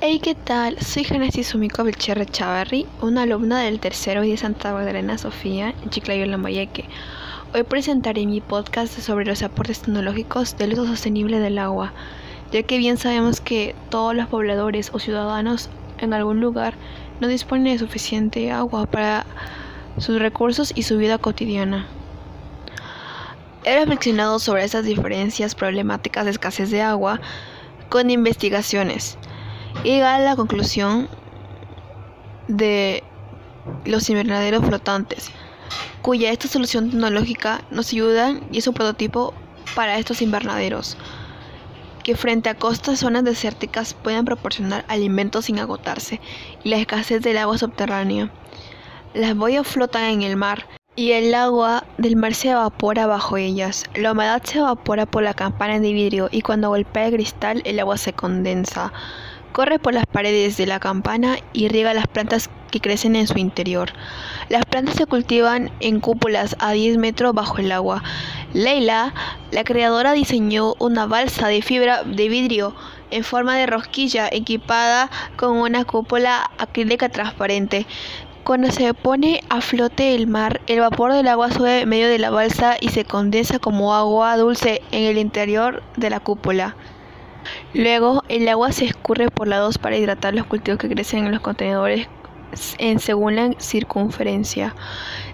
Hey, 0.00 0.20
¿qué 0.22 0.36
tal? 0.36 0.78
Soy 0.78 1.02
Genesis 1.02 1.48
Sumiko 1.48 1.82
Vilcherre 1.82 2.24
Chavarri, 2.24 2.86
una 3.02 3.22
alumna 3.22 3.58
del 3.64 3.80
tercero 3.80 4.22
y 4.22 4.30
de 4.30 4.36
Santa 4.36 4.72
Magdalena 4.72 5.18
Sofía 5.18 5.74
en 5.82 5.90
Chiclayo, 5.90 6.24
Lambayeque. 6.24 6.84
Hoy 7.52 7.64
presentaré 7.64 8.24
mi 8.24 8.40
podcast 8.40 8.96
sobre 9.00 9.24
los 9.24 9.42
aportes 9.42 9.80
tecnológicos 9.80 10.56
del 10.56 10.74
uso 10.74 10.86
sostenible 10.86 11.40
del 11.40 11.58
agua, 11.58 11.92
ya 12.52 12.62
que 12.62 12.78
bien 12.78 12.96
sabemos 12.96 13.40
que 13.40 13.74
todos 13.90 14.14
los 14.14 14.28
pobladores 14.28 14.90
o 14.94 15.00
ciudadanos 15.00 15.68
en 15.98 16.14
algún 16.14 16.40
lugar 16.40 16.74
no 17.18 17.26
disponen 17.26 17.72
de 17.72 17.80
suficiente 17.80 18.52
agua 18.52 18.86
para 18.86 19.26
sus 19.96 20.20
recursos 20.20 20.72
y 20.76 20.84
su 20.84 20.96
vida 20.96 21.18
cotidiana. 21.18 21.88
He 23.64 23.74
reflexionado 23.74 24.38
sobre 24.38 24.62
esas 24.62 24.84
diferencias 24.84 25.56
problemáticas 25.56 26.24
de 26.24 26.30
escasez 26.30 26.70
de 26.70 26.82
agua 26.82 27.20
con 27.88 28.10
investigaciones 28.10 29.18
llega 29.84 30.14
a 30.14 30.18
la 30.20 30.36
conclusión 30.36 31.08
de 32.48 33.02
los 33.84 34.08
invernaderos 34.10 34.64
flotantes, 34.64 35.30
cuya 36.02 36.30
esta 36.30 36.48
solución 36.48 36.90
tecnológica 36.90 37.62
nos 37.70 37.92
ayuda 37.92 38.34
y 38.50 38.58
es 38.58 38.66
un 38.66 38.74
prototipo 38.74 39.34
para 39.74 39.98
estos 39.98 40.22
invernaderos, 40.22 40.96
que 42.02 42.16
frente 42.16 42.48
a 42.48 42.54
costas 42.54 43.00
zonas 43.00 43.24
desérticas 43.24 43.94
pueden 43.94 44.24
proporcionar 44.24 44.84
alimentos 44.88 45.46
sin 45.46 45.58
agotarse 45.58 46.20
y 46.64 46.70
la 46.70 46.78
escasez 46.78 47.22
del 47.22 47.38
agua 47.38 47.58
subterránea. 47.58 48.30
Las 49.14 49.36
boyas 49.36 49.66
flotan 49.66 50.04
en 50.04 50.22
el 50.22 50.36
mar 50.36 50.66
y 50.96 51.12
el 51.12 51.34
agua 51.34 51.84
del 51.96 52.16
mar 52.16 52.34
se 52.34 52.50
evapora 52.50 53.06
bajo 53.06 53.36
ellas. 53.36 53.84
La 53.94 54.12
humedad 54.12 54.42
se 54.42 54.58
evapora 54.58 55.06
por 55.06 55.22
la 55.22 55.34
campana 55.34 55.78
de 55.78 55.92
vidrio 55.92 56.28
y 56.32 56.42
cuando 56.42 56.70
golpea 56.70 57.06
el 57.06 57.14
cristal 57.14 57.62
el 57.64 57.78
agua 57.78 57.96
se 57.96 58.12
condensa. 58.12 58.92
Corre 59.52 59.78
por 59.78 59.94
las 59.94 60.06
paredes 60.06 60.56
de 60.56 60.66
la 60.66 60.78
campana 60.78 61.36
y 61.52 61.68
riega 61.68 61.94
las 61.94 62.06
plantas 62.06 62.50
que 62.70 62.80
crecen 62.80 63.16
en 63.16 63.26
su 63.26 63.38
interior. 63.38 63.92
Las 64.48 64.64
plantas 64.64 64.96
se 64.96 65.06
cultivan 65.06 65.70
en 65.80 66.00
cúpulas 66.00 66.56
a 66.58 66.72
10 66.72 66.98
metros 66.98 67.34
bajo 67.34 67.58
el 67.58 67.72
agua. 67.72 68.02
Leila, 68.52 69.14
la 69.50 69.64
creadora, 69.64 70.12
diseñó 70.12 70.74
una 70.78 71.06
balsa 71.06 71.48
de 71.48 71.62
fibra 71.62 72.02
de 72.04 72.28
vidrio 72.28 72.74
en 73.10 73.24
forma 73.24 73.56
de 73.56 73.66
rosquilla 73.66 74.28
equipada 74.30 75.10
con 75.36 75.56
una 75.56 75.84
cúpula 75.84 76.50
acrílica 76.58 77.08
transparente. 77.08 77.86
Cuando 78.44 78.70
se 78.70 78.94
pone 78.94 79.42
a 79.50 79.60
flote 79.60 80.14
el 80.14 80.26
mar, 80.26 80.60
el 80.66 80.80
vapor 80.80 81.12
del 81.12 81.28
agua 81.28 81.50
sube 81.50 81.80
en 81.80 81.88
medio 81.88 82.08
de 82.08 82.18
la 82.18 82.30
balsa 82.30 82.76
y 82.80 82.88
se 82.88 83.04
condensa 83.04 83.58
como 83.58 83.94
agua 83.94 84.36
dulce 84.36 84.80
en 84.90 85.02
el 85.02 85.18
interior 85.18 85.82
de 85.96 86.10
la 86.10 86.20
cúpula. 86.20 86.74
Luego, 87.74 88.22
el 88.28 88.48
agua 88.48 88.72
se 88.72 88.84
escurre 88.84 89.30
por 89.30 89.48
lados 89.48 89.78
para 89.78 89.96
hidratar 89.96 90.34
los 90.34 90.46
cultivos 90.46 90.78
que 90.78 90.88
crecen 90.88 91.26
en 91.26 91.32
los 91.32 91.40
contenedores 91.40 92.08
en 92.78 92.98
según 92.98 93.36
la 93.36 93.52
circunferencia. 93.58 94.74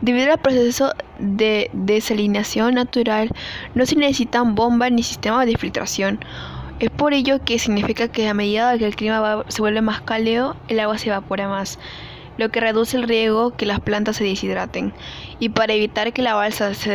Debido 0.00 0.32
al 0.32 0.38
proceso 0.38 0.92
de 1.18 1.70
desalinación 1.72 2.74
natural, 2.74 3.30
no 3.74 3.86
se 3.86 3.96
necesitan 3.96 4.54
bombas 4.54 4.92
ni 4.92 5.02
sistemas 5.02 5.46
de 5.46 5.56
filtración. 5.56 6.20
Es 6.78 6.90
por 6.90 7.12
ello 7.12 7.44
que 7.44 7.58
significa 7.58 8.08
que 8.08 8.28
a 8.28 8.34
medida 8.34 8.78
que 8.78 8.86
el 8.86 8.96
clima 8.96 9.44
se 9.48 9.60
vuelve 9.60 9.82
más 9.82 10.00
cálido, 10.00 10.56
el 10.68 10.80
agua 10.80 10.96
se 10.98 11.08
evapora 11.08 11.48
más, 11.48 11.78
lo 12.38 12.48
que 12.50 12.60
reduce 12.60 12.96
el 12.96 13.02
riesgo 13.02 13.54
que 13.54 13.66
las 13.66 13.80
plantas 13.80 14.16
se 14.16 14.24
deshidraten. 14.24 14.94
Y 15.40 15.50
para 15.50 15.74
evitar 15.74 16.12
que 16.12 16.22
la 16.22 16.34
balsa 16.34 16.72
se 16.72 16.90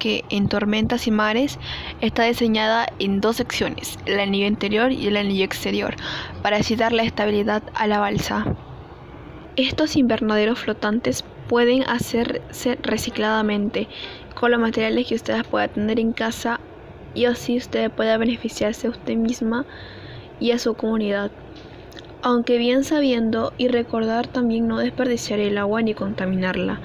que 0.00 0.24
en 0.30 0.48
tormentas 0.48 1.06
y 1.06 1.12
mares 1.12 1.60
está 2.00 2.24
diseñada 2.24 2.88
en 2.98 3.20
dos 3.20 3.36
secciones, 3.36 4.00
el 4.06 4.18
anillo 4.18 4.46
interior 4.46 4.90
y 4.90 5.06
el 5.06 5.16
anillo 5.16 5.44
exterior, 5.44 5.94
para 6.42 6.56
así 6.56 6.74
darle 6.74 7.04
estabilidad 7.04 7.62
a 7.74 7.86
la 7.86 8.00
balsa. 8.00 8.56
Estos 9.54 9.94
invernaderos 9.94 10.58
flotantes 10.58 11.24
pueden 11.48 11.84
hacerse 11.84 12.78
recicladamente 12.82 13.86
con 14.34 14.50
los 14.50 14.60
materiales 14.60 15.06
que 15.06 15.14
ustedes 15.14 15.44
puedan 15.44 15.70
tener 15.70 16.00
en 16.00 16.12
casa 16.12 16.58
y 17.14 17.26
así 17.26 17.56
usted 17.56 17.90
pueda 17.90 18.16
beneficiarse 18.16 18.86
a 18.86 18.90
usted 18.90 19.16
misma 19.16 19.66
y 20.40 20.52
a 20.52 20.58
su 20.58 20.74
comunidad 20.74 21.30
aunque 22.22 22.58
bien 22.58 22.84
sabiendo 22.84 23.52
y 23.58 23.68
recordar 23.68 24.26
también 24.26 24.68
no 24.68 24.78
desperdiciar 24.78 25.40
el 25.40 25.58
agua 25.58 25.82
ni 25.82 25.94
contaminarla, 25.94 26.80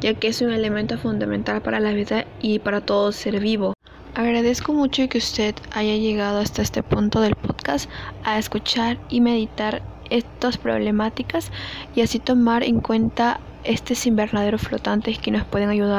ya 0.00 0.14
que 0.14 0.28
es 0.28 0.40
un 0.40 0.52
elemento 0.52 0.98
fundamental 0.98 1.62
para 1.62 1.80
la 1.80 1.92
vida 1.92 2.26
y 2.40 2.58
para 2.58 2.80
todo 2.80 3.12
ser 3.12 3.40
vivo. 3.40 3.74
Agradezco 4.14 4.72
mucho 4.72 5.08
que 5.08 5.18
usted 5.18 5.54
haya 5.72 5.96
llegado 5.96 6.40
hasta 6.40 6.62
este 6.62 6.82
punto 6.82 7.20
del 7.20 7.36
podcast 7.36 7.88
a 8.24 8.38
escuchar 8.38 8.98
y 9.08 9.20
meditar 9.20 9.82
estas 10.10 10.56
problemáticas 10.56 11.52
y 11.94 12.00
así 12.00 12.18
tomar 12.18 12.64
en 12.64 12.80
cuenta 12.80 13.40
estos 13.64 14.06
invernaderos 14.06 14.62
flotantes 14.62 15.18
que 15.18 15.30
nos 15.30 15.44
pueden 15.44 15.68
ayudar 15.68 15.96